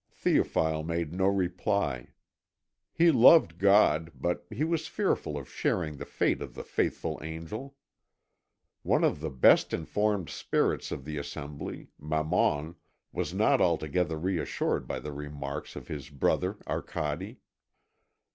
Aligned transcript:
Théophile 0.19 0.83
made 0.83 1.13
no 1.13 1.27
reply. 1.27 2.07
He 2.91 3.11
loved 3.11 3.59
God, 3.59 4.11
but 4.15 4.47
he 4.49 4.63
was 4.63 4.87
fearful 4.87 5.37
of 5.37 5.47
sharing 5.47 5.97
the 5.97 6.07
fate 6.07 6.41
of 6.41 6.55
the 6.55 6.63
faithful 6.63 7.19
angel. 7.21 7.75
One 8.81 9.03
of 9.03 9.19
the 9.19 9.29
best 9.29 9.73
informed 9.75 10.31
Spirits 10.31 10.91
of 10.91 11.05
the 11.05 11.19
assembly, 11.19 11.91
Mammon, 11.99 12.77
was 13.11 13.31
not 13.31 13.61
altogether 13.61 14.17
reassured 14.17 14.87
by 14.87 14.99
the 14.99 15.11
remarks 15.13 15.75
of 15.75 15.87
his 15.87 16.09
brother 16.09 16.57
Arcade. 16.67 17.37